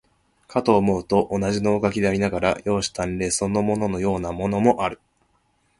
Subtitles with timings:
[0.47, 4.99] かと思うと、同じ能書でありながら、容姿端麗そのもののようなものもある。